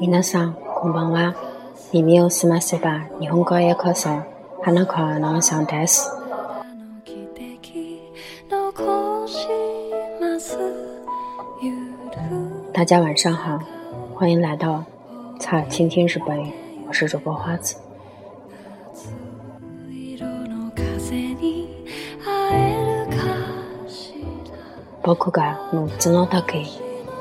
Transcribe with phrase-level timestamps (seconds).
[0.00, 1.34] 皆さん、こんばんは。
[1.92, 4.08] 耳を澄ませば日本語へようこそ。
[4.62, 6.10] 花川のさんです。
[12.72, 13.60] 大家晚上好，
[14.14, 14.84] 欢迎来到
[15.38, 16.38] 茶倾听日本，
[16.86, 17.76] 我是主播花子。
[25.02, 26.66] 僕が6つの時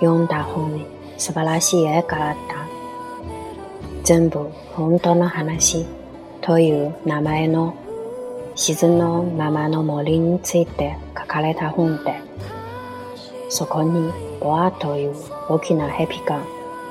[0.02, 2.66] 読んだ本に素晴らしい絵があった。
[4.02, 5.86] 全部本当の話
[6.40, 7.76] という名前の
[8.56, 12.20] 自然のままの森について書かれた本で、
[13.48, 15.14] そこにボアという
[15.48, 16.44] 大きな蛇が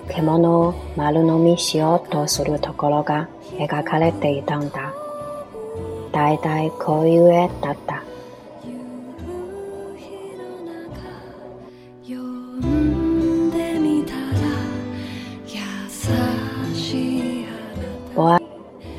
[0.08, 4.94] 獣を丸飲みしようとするところが描かれていたんだ。
[6.14, 8.04] だいたいこういう絵だった。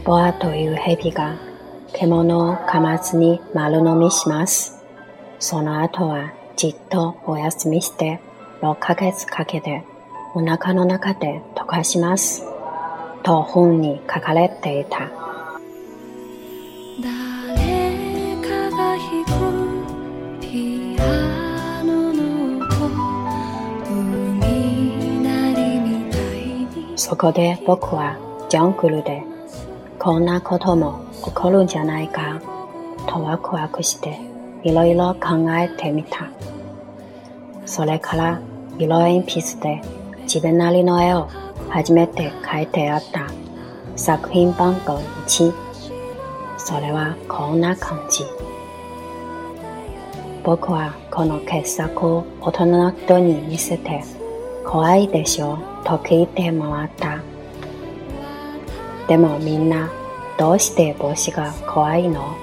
[0.05, 1.37] ボアという蛇が
[1.93, 4.81] 獣を噛まずに丸飲みします。
[5.39, 8.21] その後はじっとお休みして
[8.63, 9.85] 6ヶ月かけて
[10.35, 12.43] お腹の中で溶かします。
[13.23, 15.09] と本に書かれていた。
[26.97, 28.17] そこで僕は
[28.49, 29.32] ジャングルで
[30.03, 32.43] こんなことも起こるんじゃないか
[33.07, 34.19] とワクワクして
[34.65, 36.29] いろいろ考えてみた。
[37.67, 38.41] それから
[38.81, 39.81] 色鉛筆で
[40.23, 41.29] 自分なりの絵を
[41.69, 43.29] 初めて描いてあった
[43.95, 45.55] 作品番号1。
[46.59, 48.25] それはこんな感じ。
[50.43, 54.03] 僕はこの傑作を大人の人に見せて
[54.67, 57.21] 怖いでしょと聞いて回った。
[59.09, 59.91] でもみんな
[60.39, 62.37] どうして帽子が怖いの？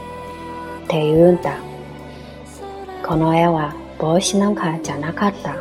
[0.85, 1.57] って言うんだ。
[3.05, 5.55] この絵は帽子なんかじゃなかった。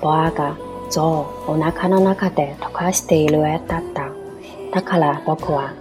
[0.00, 0.56] ボアが
[0.90, 4.10] 象をお腹の中で溶かしている絵だった。
[4.72, 5.74] だから僕は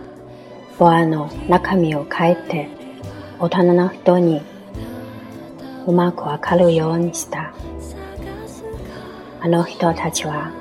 [0.78, 2.69] ボアの中身を描いて
[3.40, 4.41] 大人の人に
[5.88, 7.53] うまくわかるようにした。
[9.41, 10.51] あの人たちは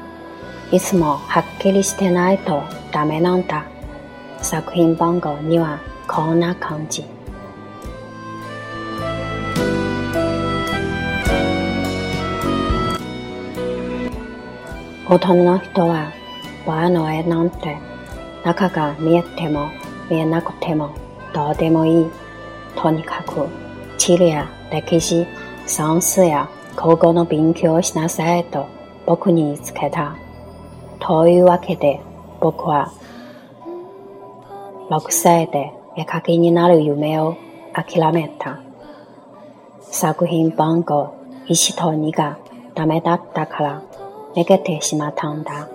[0.71, 2.62] いつもはっきりしてないと
[2.93, 3.65] ダメなんだ。
[4.41, 7.04] 作品番号にはこんな感じ。
[15.10, 16.12] 大人の人は
[16.66, 17.78] バの絵なんて
[18.44, 19.71] 中が見えても
[20.10, 20.94] 見えなくても
[21.34, 22.06] どうでもいい。
[22.76, 23.49] とにかく
[23.97, 25.26] 地理や歴史、
[25.66, 28.66] 算数や高校の勉強をしなさいと
[29.06, 30.16] 僕に言いつけた。
[31.00, 32.00] というわけで
[32.41, 32.93] 僕は
[34.91, 37.37] 6歳で絵描きになる夢を
[37.75, 38.60] 諦めた。
[39.82, 41.15] 作品番号
[41.47, 42.38] 1と2が
[42.75, 43.82] ダメだったから
[44.34, 45.69] 逃げてしまったんだ。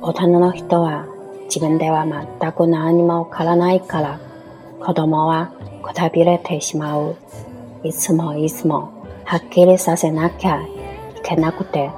[0.00, 1.06] 大人の人は
[1.44, 4.20] 自分では全く何もわからないから
[4.80, 5.52] 子供は
[5.82, 7.16] くたびれてしまう。
[7.84, 10.68] いつもいつもはっきりさせなきゃい
[11.22, 11.90] けなくて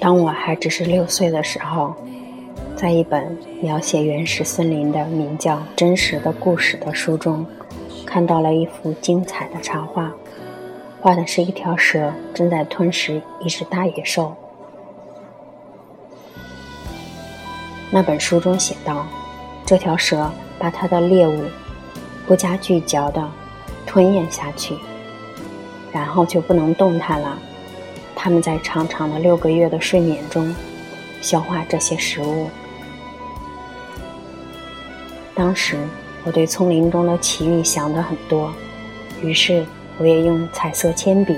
[0.00, 1.94] 当我还只是六岁的时候，
[2.74, 7.44] 在一本描写原始森林的名叫《真实的故事》的书中，
[8.06, 10.10] 看到了一幅精彩的插画，
[11.02, 14.34] 画的是一条蛇正在吞食一只大野兽。
[17.90, 19.06] 那本书中写道：
[19.66, 21.42] 这条蛇把它的猎物
[22.26, 23.28] 不加咀嚼的
[23.84, 24.74] 吞咽下去，
[25.92, 27.38] 然后就不能动弹了。
[28.14, 30.54] 他们在长长的六个月的睡眠中
[31.20, 32.48] 消化这些食物。
[35.34, 35.78] 当时
[36.24, 38.52] 我对丛林中的奇遇想的很多，
[39.22, 39.64] 于是
[39.98, 41.34] 我也用彩色铅笔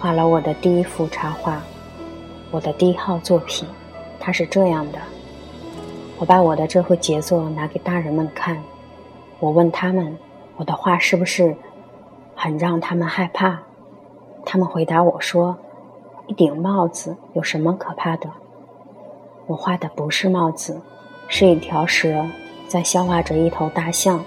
[0.00, 1.62] 画了我的第一幅插画，
[2.50, 3.68] 我的第一号作品。
[4.18, 4.98] 它是这样的：
[6.18, 8.60] 我把我的这幅杰作拿给大人们看，
[9.38, 10.16] 我问他们
[10.56, 11.54] 我的画是不是
[12.34, 13.60] 很让他们害怕？
[14.44, 15.56] 他们回答我说。
[16.26, 18.30] 一顶帽子有什么可怕的？
[19.46, 20.80] 我画的不是帽子，
[21.28, 22.24] 是一条蛇
[22.66, 24.24] 在消化着一头大象。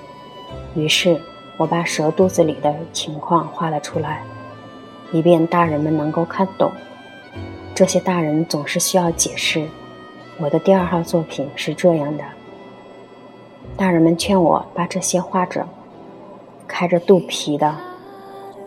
[0.75, 1.19] 于是，
[1.57, 4.21] 我把蛇肚子里的情况画了出来，
[5.11, 6.71] 以便大人们能够看懂。
[7.73, 9.67] 这些大人总是需要解释。
[10.39, 12.23] 我的第二号作品是这样的：
[13.75, 15.67] 大人们劝我把这些画着
[16.67, 17.75] 开着肚皮的，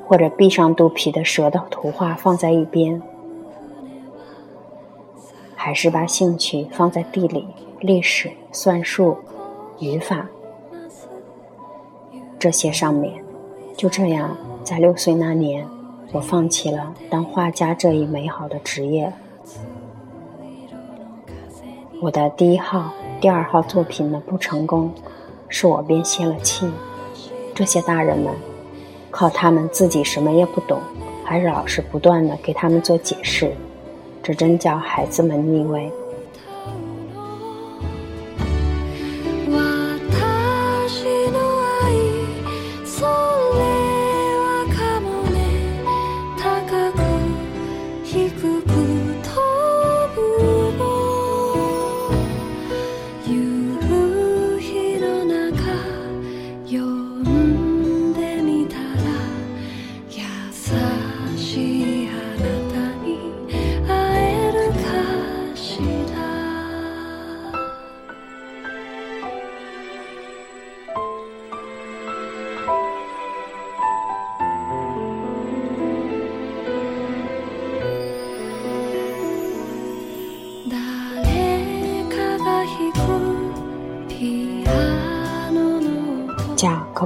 [0.08, 3.00] 或者闭上肚皮的蛇的图画放在一边。
[5.62, 7.46] 还是把兴趣放在地理、
[7.80, 9.18] 历史、算术、
[9.78, 10.26] 语法
[12.38, 13.22] 这些上面。
[13.76, 14.34] 就这样，
[14.64, 15.66] 在六岁那年，
[16.12, 19.12] 我放弃了当画家这一美好的职业。
[22.00, 24.90] 我的第一号、第二号作品的不成功，
[25.46, 26.70] 使我便泄了气。
[27.54, 28.32] 这些大人们，
[29.10, 30.80] 靠他们自己什么也不懂，
[31.22, 33.54] 还是老是不断的给他们做解释。
[34.22, 35.90] 这真叫孩子们腻味。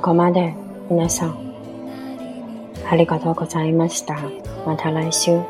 [0.05, 0.55] ここまで
[0.91, 1.39] 皆さん、
[2.91, 4.19] ありがとうございました。
[4.67, 5.41] また来週。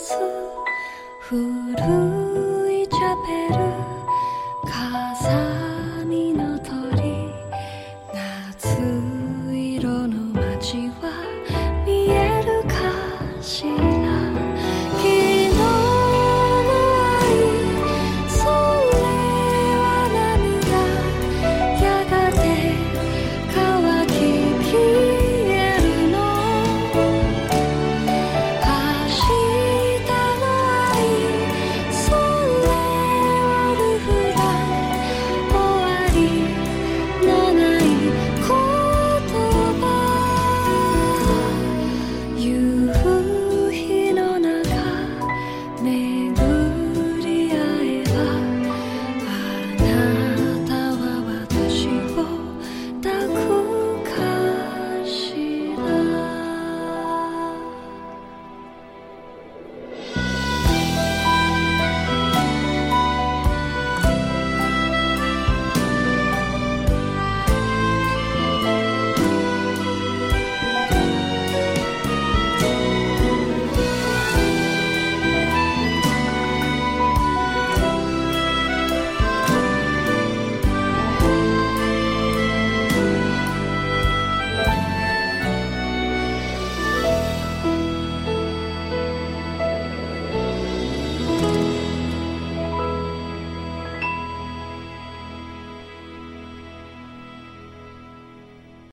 [0.00, 0.14] 수
[1.20, 3.69] 후루이 잡에르